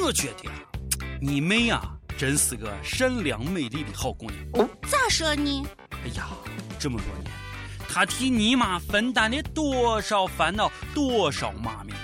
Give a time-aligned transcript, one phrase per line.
[0.00, 0.54] 我觉得啊，
[1.20, 1.82] 你妹啊，
[2.16, 4.42] 真是个善良美丽的好姑娘。
[4.54, 5.66] 哦，咋说呢？
[6.04, 6.28] 哎呀，
[6.78, 7.30] 这么多年，
[7.88, 11.94] 她替你妈分担了多少烦恼，多少骂名。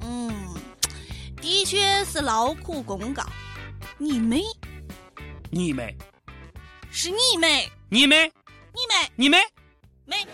[0.00, 0.32] 嗯，
[1.40, 3.22] 的确是劳苦功高。
[3.98, 4.42] 你妹？
[5.50, 5.94] 你妹？
[6.90, 7.70] 是你妹？
[7.88, 8.32] 你妹？
[8.72, 9.10] 你妹？
[9.16, 9.38] 你妹？
[10.06, 10.26] 妹？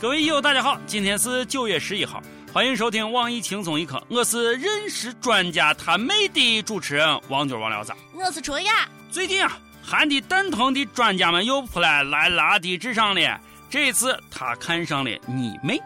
[0.00, 2.22] 各位友，大家好，今天是九月十一号，
[2.52, 8.88] 欢迎收听网易轻松一刻，我是认识专家他妹的主持人王军王聊子，我是卓雅。
[9.08, 13.40] 最近啊，喊的蛋疼的专家们又扑来来拉低智商了。
[13.70, 15.78] 这一次他看上了你妹。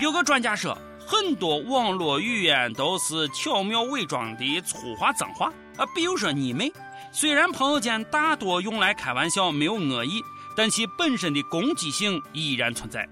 [0.00, 6.72] 有个专家说，很多网络语言都是巧妙伪装的粗话脏话啊，比如说你妹，
[7.12, 10.20] 虽然朋友间大多用来开玩笑，没有恶意，
[10.56, 13.08] 但其本身的攻击性依然存在。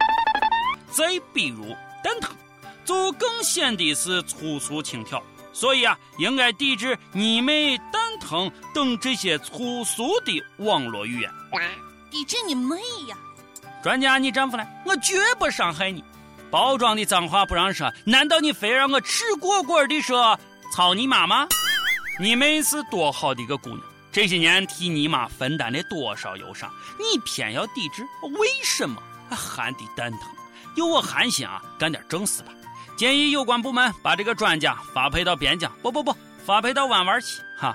[0.90, 1.66] 再比如
[2.02, 2.34] 蛋疼，
[2.90, 11.30] 就更显得是粗俗轻佻，所以啊，应该抵制“你妹”“蛋疼”等这些粗俗的网络语言。
[12.10, 12.74] 抵制你妹
[13.06, 13.16] 呀！
[13.80, 16.02] 专家，你站出来，我绝不伤害你。
[16.50, 20.36] 包装的脏话不让说，难道你非让我赤果果的说
[20.74, 21.46] “操你妈吗”？
[22.18, 28.02] 你妹是多好的一个姑娘，这些年替你妈分担了多少忧伤，你偏要抵制？
[28.36, 29.00] 为什么？
[29.30, 30.22] 寒的蛋疼。
[30.74, 32.52] 有我寒心啊，干点正事吧。
[33.00, 37.40] 建议有关部门把这个专家发配到边疆，不不不，发配到弯弯去。
[37.56, 37.74] 哈，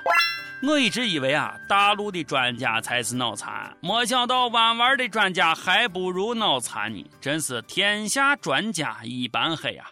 [0.62, 7.04] 我一直以为啊，大陆的专家才是脑残，没想到弯弯的专家还不如脑残呢。
[7.20, 9.90] 真是天下专家一般黑啊！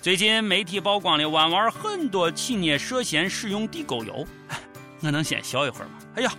[0.00, 4.26] 最近媒体曝光了弯弯很多企业涉嫌使用地沟油，
[5.02, 5.92] 我能先笑一会儿吗？
[6.16, 6.32] 哎呀，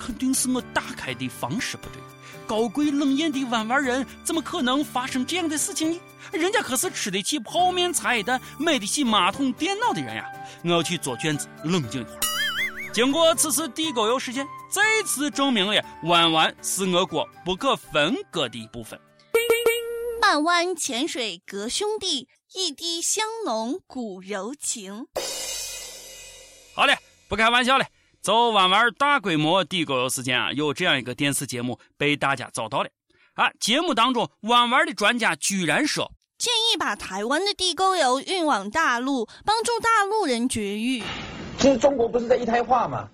[0.00, 2.00] 肯定是我打开的方式不对。
[2.46, 6.00] 高贵冷艳的弯弯人，怎么可能发生这样的事情呢？
[6.32, 10.24] 人家可是吃得起泡面茶叶蛋、买得起马桶电脑的人呀！
[10.64, 12.20] 我要去做卷子，冷静一会儿。
[12.92, 18.98] 经过此次地沟油事件，再次证明了弯弯是我国不可分割的一部分。
[20.22, 25.06] 弯弯潜水隔兄弟，一滴香浓古柔情。
[26.74, 26.96] 好嘞，
[27.28, 27.84] 不开玩笑了。
[28.22, 32.90] 就弯弯大规模地沟油事件啊，有这样一个电视节目被大家找到了
[33.34, 33.50] 啊。
[33.58, 41.02] 节目当中，弯弯的专家居然说，建议把台湾的地沟油运往大陆，帮助大陆人绝育。
[41.58, 43.08] 其实中国不是在一胎化吗？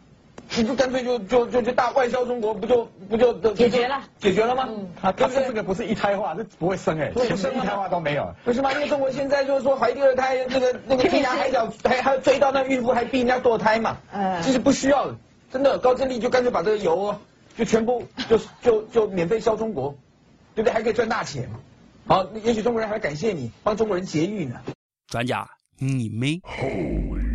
[0.56, 4.03] 你就干脆就就就就大外销中国，不就不就解决了？
[4.19, 4.69] 解决了吗？
[5.00, 8.34] 他他这个不是一胎化，这不会生哎，不生一胎化都没有。
[8.44, 8.72] 不是吗？
[8.72, 13.99] 因为中国现在就是说怀第二胎，那个那个天涯海角还还追到那孕妇还逼人家堕胎嘛？
[14.12, 15.15] 嗯，其实不需要，
[15.53, 17.15] 真的高振利就干脆把这个油
[17.56, 19.94] 就全部就就就免费销中国，
[20.55, 20.73] 对不对？
[20.73, 21.49] 还可以赚大钱。
[22.06, 24.61] 好，也许中国人还感谢你帮中国人节育呢。
[25.09, 26.41] 专家，你妹！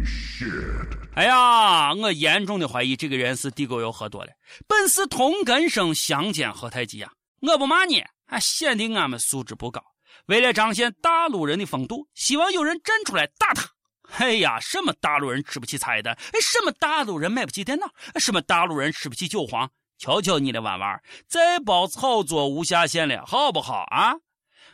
[0.06, 4.31] 是哎呀，我严重的怀疑这个人是地沟油喝多了，
[4.67, 7.12] 本是同根生，相煎何太急啊！
[7.41, 9.84] 我不骂你，还显得俺们素质不高。
[10.28, 13.69] 为了彰显大陆人的风度，希望有人站出来打他。
[14.17, 16.11] 哎呀，什么大陆人吃不起菜的？
[16.11, 17.88] 哎，什么大陆人买不起电脑？
[18.16, 19.69] 什么大陆人吃不起韭黄？
[19.97, 24.16] 瞧瞧你的弯弯，再包炒作无下限了，好不好啊？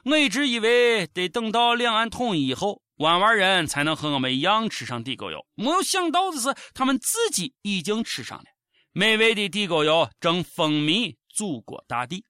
[0.05, 2.81] 我一直以为得等到两岸统一以后。
[2.97, 8.45] 弯弯人才能和我们一样吃上地沟油，没有想到的是，他们自己已经吃上了
[8.91, 12.25] 美味的地沟油，正风靡祖国大地。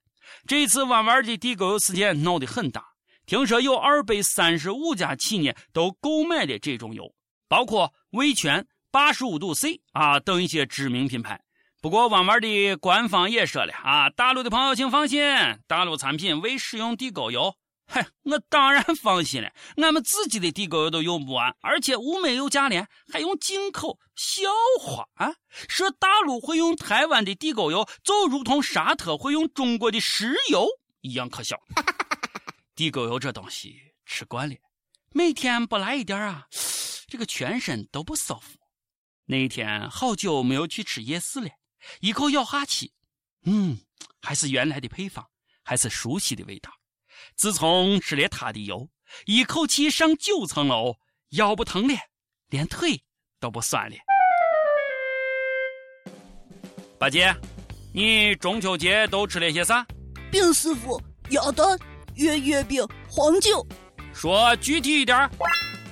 [0.45, 2.83] 这次弯弯的地沟油事件闹得很大，
[3.25, 7.09] 听说有二百三十五家企业都购买了这种油，
[7.47, 11.41] 包括味全、八十五度 C 啊等一些知名品牌。
[11.79, 15.21] 不过弯弯的官方也说了啊，大陆的朋友请放心，
[15.65, 17.55] 大陆产品未使用地沟油。
[17.87, 19.49] 嗨，我当然放心了。
[19.77, 23.97] 俺们自己的地沟油都用不完，而且物美又价廉，还用进口？
[24.15, 24.43] 笑
[24.81, 25.33] 话啊！
[25.69, 30.67] 说大陆会用台湾的地沟油，就如同沙特会用中国的石油
[31.01, 31.57] 一样可笑。
[32.75, 33.75] 地沟油这东西
[34.05, 34.55] 吃惯了，
[35.13, 36.47] 每天不来一点啊，
[37.07, 38.59] 这个全身都不舒服。
[39.25, 41.49] 那一天好久没有去吃夜市了，
[42.01, 42.91] 一口咬下去，
[43.45, 43.79] 嗯，
[44.21, 45.25] 还是原来的配方，
[45.63, 46.71] 还是熟悉的味道。
[47.37, 48.89] 自从吃了他的油，
[49.27, 50.95] 一口气上九层楼，
[51.29, 51.93] 腰不疼了，
[52.49, 53.03] 连腿
[53.39, 53.95] 都不酸了。
[56.97, 57.31] 八戒，
[57.93, 59.85] 你中秋节都吃了些啥？
[60.31, 60.99] 饼师傅，
[61.29, 61.77] 鸭蛋、
[62.15, 63.63] 月月饼、黄酒。
[64.15, 65.29] 说具体一点。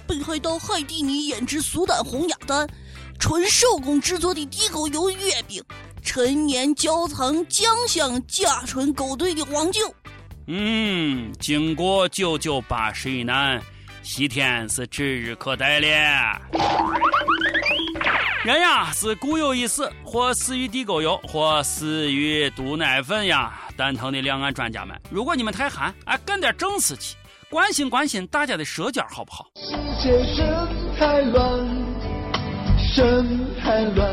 [0.08, 2.68] 北海道海底泥腌制苏丹红鸭蛋，
[3.20, 5.64] 纯手工制作的地沟油月饼，
[6.02, 9.94] 陈年窖藏酱香甲醇勾兑的黄酒。
[10.48, 13.60] 嗯，经过九九八十一难，
[14.04, 16.40] 西天是指日可待了。
[18.44, 23.54] 人呀，是固有一死，或死于地沟油，或死于毒奶粉呀。
[23.76, 27.16] 蛋疼的两岸专家们，如果你们太寒，啊，干点正事去，
[27.50, 29.48] 关心关心大家的舌尖好不好？
[29.56, 30.46] 世界生
[31.00, 31.68] 太乱，
[32.96, 34.08] 生太乱，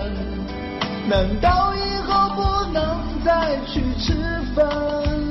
[1.10, 4.14] 难道以后不能再去吃
[4.56, 5.21] 饭？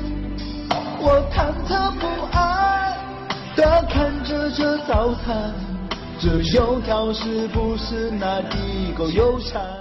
[1.04, 2.96] 我忐忑不安
[3.56, 5.52] 的看着这早餐。
[6.22, 9.80] 这油条是不是那地沟油产？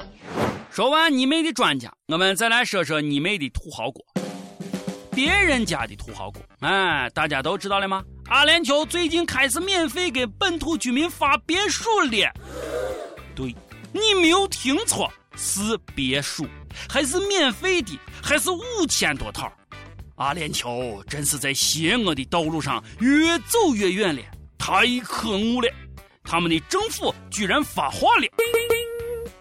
[0.70, 4.02] 说完你妹的专家，我们再来说说你妹的土豪国。
[5.10, 8.02] 别人家的土豪国，哎，大家都知道了吗？
[8.30, 12.32] 阿联酋最近开始免费给本土居民发别墅了。
[13.36, 13.54] 对，
[13.92, 16.46] 你没有听错，是别墅，
[16.88, 19.52] 还是免费的，还是五千多套。
[20.20, 24.20] 阿联酋真是在邪恶的道路上越走越远了，
[24.58, 25.68] 太可恶了。
[26.22, 28.28] 他们的政府居然发话了！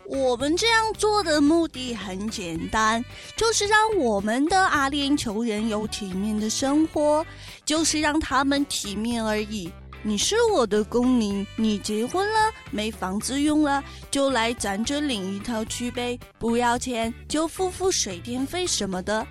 [0.08, 3.04] 我们这样做的目的很简单，
[3.36, 7.26] 就是让我们的阿联酋人有体面的生活，
[7.66, 9.70] 就是让他们体面而已。
[10.02, 12.40] 你是我的公民，你结婚了
[12.72, 19.28] 没房子用了，就来咱这领一套去呗，不要钱就付付水电费什么的。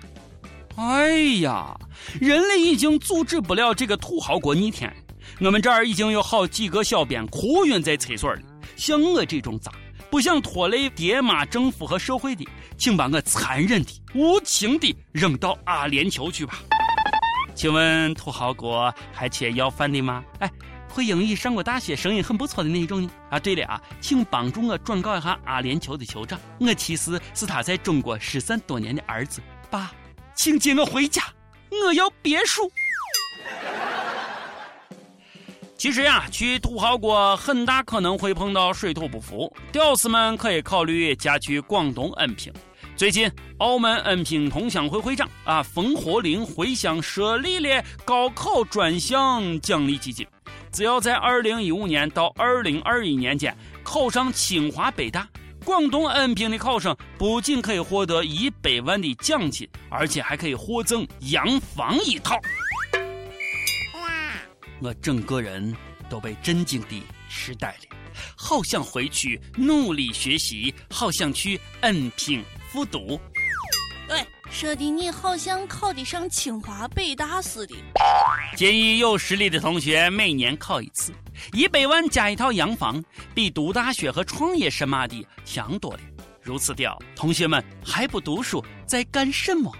[0.79, 1.11] 哎
[1.41, 1.77] 呀，
[2.21, 4.89] 人类已经阻止不了这个土豪国逆天。
[5.41, 8.41] 我们这儿已经有好几个小编哭晕在厕所里。
[8.77, 9.69] 像我这种渣，
[10.09, 12.47] 不想拖累爹妈、政府和社会的，
[12.77, 16.53] 请把我残忍的、无情的扔到阿联酋去吧。
[17.53, 20.23] 请问土豪国还缺要饭的吗？
[20.39, 20.49] 哎，
[20.87, 23.09] 会英语、上过大学、声音很不错的那一种呢？
[23.29, 29.41] 啊，对了啊，请帮助我转告一下阿联酋的酋长，我其实是他在中国失散多年的儿子。
[29.69, 29.91] 爸，
[30.39, 31.21] 请接我回家，
[31.69, 32.71] 我要别墅。
[35.77, 42.53] 其实呀，去土豪国很大可能会碰到水土不服，屌丝们可以考虑嫁去广东恩平。
[42.95, 50.25] 最近，澳门恩平同乡会会长啊，冯活林回乡设立了高考专项奖励基金，
[50.71, 53.53] 只要在2015年到2021年间
[53.83, 55.27] 考上清华北大，
[55.65, 62.39] 广东恩平的考生不仅可以获得一百万的奖金，而且还可以获赠洋房一套。
[64.81, 65.75] 我整个人
[66.09, 67.97] 都被震惊的痴呆了，
[68.37, 73.19] 好想回去努力学习，好想去恩平复读。
[74.07, 77.75] 对，说的你好像考得上清华北大似的。
[78.55, 81.13] 建议有实力的同学每年考一次，
[81.53, 83.01] 一百万加一套洋房，
[83.33, 85.99] 比读大学和创业什么的强多了。
[86.41, 89.71] 如此屌，同学们还不读书，在干什么？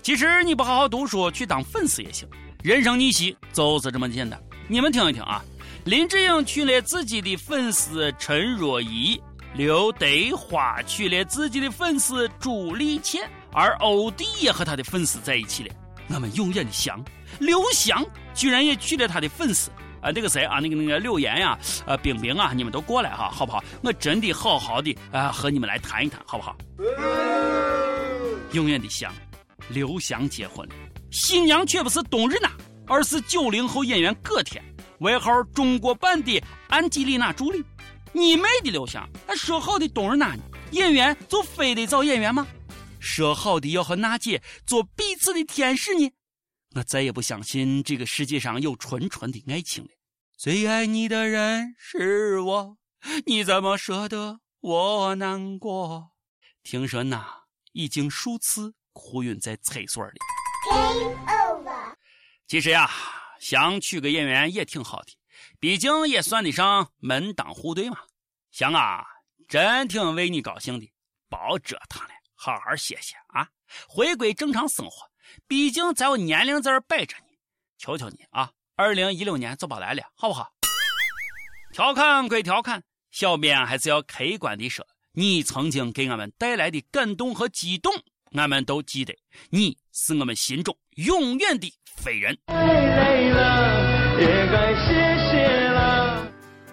[0.00, 2.26] 其实你不好好读书，去当粉丝也行。
[2.62, 5.42] 人生逆袭就是这么简单，你们听一听啊！
[5.84, 9.20] 林志颖娶了自己的粉丝陈若仪，
[9.54, 10.06] 刘德
[10.36, 15.74] 华娶了自己的粉丝朱丽倩，而欧弟也和他的粉丝在一起了。
[16.08, 17.02] 我们永远的翔，
[17.38, 18.04] 刘翔
[18.34, 19.70] 居然也娶了他的粉丝
[20.02, 20.10] 啊！
[20.10, 23.62] 那个谁啊，那个那个柳岩呀，呃，冰冰啊，你们都过来哈，好不好？
[23.82, 26.56] 我真的好好的啊，和你们来谈一谈，好不好？
[28.52, 29.12] 永远的翔，
[29.68, 30.74] 刘翔结婚了。
[31.10, 32.50] 新娘却不是冬日娜，
[32.86, 34.62] 而是九零后演员葛天，
[34.98, 37.64] 外号中国版的安吉丽娜·朱莉。
[38.12, 40.42] 你妹的刘翔，还说好的冬日娜呢？
[40.72, 42.46] 演员就非得找演员吗？
[43.02, 46.12] 说好的要和娜姐做彼此的天使呢？
[46.76, 49.90] 我再也不相信这个世界上有纯纯的爱情了。
[50.38, 52.78] 最爱你的人是我，
[53.26, 56.12] 你怎么舍得我难过？
[56.62, 57.42] 听说娜
[57.72, 60.18] 已经数次哭晕在厕所里。
[62.46, 62.88] 其实呀，
[63.40, 65.12] 想娶个演员也挺好的，
[65.58, 67.98] 毕竟也算得上门当户对嘛。
[68.50, 69.04] 想啊，
[69.48, 70.90] 真挺为你高兴的，
[71.28, 72.11] 别折腾了，
[72.44, 73.46] 好好歇歇啊，
[73.86, 75.08] 回归正常生活。
[75.46, 77.26] 毕竟咱有年龄在这摆着呢，
[77.78, 80.50] 求求你啊，二零一六年就别来了，好不好？
[81.72, 82.82] 调侃归调侃，
[83.12, 87.94] 小编还是要客观的说，你曾经给我们带来的感动和激动。
[88.32, 89.16] 俺们都记得，
[89.50, 92.36] 你是我们心中永远的飞人。
[92.48, 96.26] 累了，也该歇歇了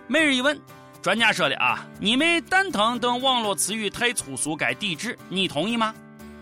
[0.07, 0.59] 每日一问，
[1.01, 5.95] 专家说的啊，你们蛋疼等网络词语太粗俗，该抵制，你同意吗？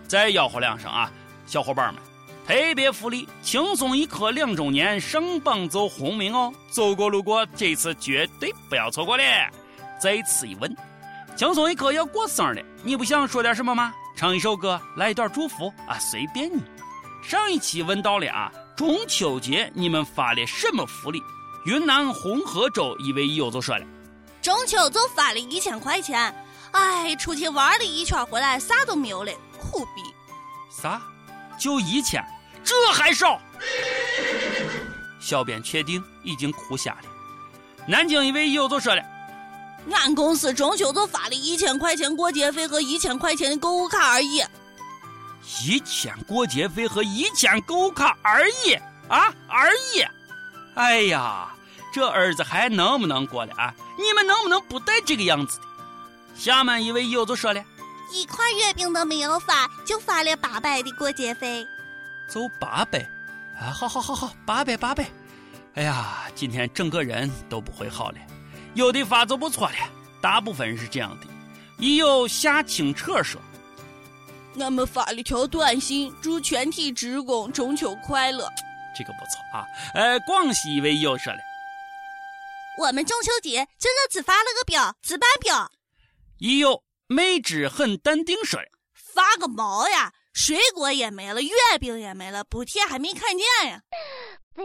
[0.08, 1.08] 再吆喝两声啊，
[1.46, 2.02] 小伙伴们，
[2.44, 9.22] 特别福利，轻松一刻两周年上榜走红名哦，走过路过这次绝对不要错过了。
[10.00, 10.76] 再次一问，
[11.36, 13.94] 轻松一刻要过生了，你不想说点什么吗？
[14.16, 16.60] 唱一首歌，来一段祝福啊，随便你。
[17.22, 21.22] 上一期问到了啊，中秋节你们发了什么福利？
[21.64, 23.84] 云南红河州一位友就说了
[24.42, 26.34] ：“中秋就发了一千块钱，
[26.72, 30.02] 哎，出去玩了一圈回来啥都没有了，苦逼。”
[30.70, 31.00] 啥？
[31.58, 32.24] 就一千？
[32.64, 33.40] 这还少？
[35.20, 37.04] 小编确定已经哭瞎了。
[37.86, 39.02] 南京一位友就说了
[39.92, 44.44] ：“俺公司中秋就发了一千块钱过节费和一千块钱的购物卡而已。”
[45.64, 48.74] 一千过节费和一千购物卡而已
[49.08, 50.04] 啊，而已。
[50.74, 51.48] 哎呀，
[51.98, 53.74] 这儿子还能不能过了啊？
[53.98, 55.64] 你们能不能不带这个样子的？
[56.36, 57.62] 下面一位友就说了
[58.14, 61.66] ：“一块月饼都没有发，就发了八百的过节费，
[62.32, 63.00] 就八百
[63.60, 63.74] 啊！
[63.74, 65.04] 好好好好，八百八百。
[65.74, 68.16] 哎呀，今天整个人都不会好了。
[68.74, 69.76] 有的发就不错了，
[70.20, 71.26] 大部分是这样的。
[71.78, 73.40] 一有夏清澈说
[74.60, 78.48] ：“俺们发了条短信，祝全体职工中秋快乐。”
[78.96, 79.66] 这个不错啊！
[79.94, 81.38] 呃，广西一位友说了，
[82.78, 85.72] 我们中秋节真的只发了个表，值班表。
[86.38, 90.12] 咦哟，妹纸很淡定说了，发个毛呀！
[90.32, 93.80] 水果也没了，月饼也没了，补贴还没看见呀！
[94.54, 94.62] 这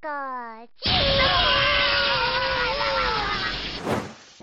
[0.00, 0.68] 个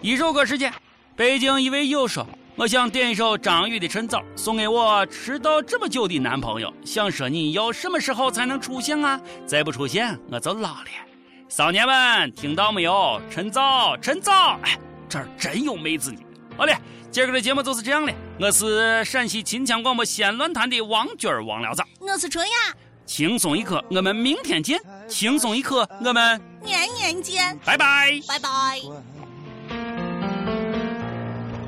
[0.02, 0.74] 一首歌时间，
[1.16, 2.28] 北京一位友说。
[2.58, 6.74] 我想点一首张宇的《趁早》，送给我迟到这么久的男朋友。
[6.84, 9.22] 想说你要什么时候才能出现啊？
[9.46, 10.90] 再不出现我就老了。
[11.50, 13.22] 少年们听到没有？
[13.30, 14.60] 趁早，趁早！
[14.64, 14.78] 哎，
[15.08, 16.20] 这儿真有妹子呢。
[16.58, 16.76] 好嘞，
[17.10, 18.14] 今儿个的节目就是这样的。
[18.38, 22.76] 我是陕西秦腔广播西安论坛的王军儿王聊子，我是春雅。
[23.06, 24.78] 轻松一刻，我们明天见。
[25.08, 27.58] 轻松一刻，我们年年见。
[27.64, 28.50] 拜拜，拜拜。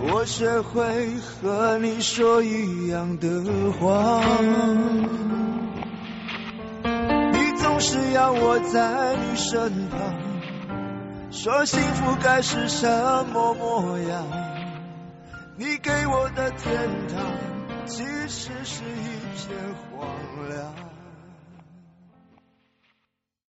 [0.02, 3.42] 我学会和你说一样的
[3.80, 5.69] 话，你
[7.80, 10.00] 是要我在你身旁，
[11.32, 12.88] 说幸福该是什
[13.32, 14.26] 么模样？
[15.56, 17.26] 你给我的天堂，
[17.86, 19.58] 其实是一片
[19.92, 20.10] 荒
[20.50, 20.89] 凉。